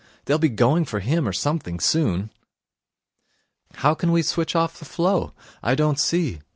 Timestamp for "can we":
3.93-4.23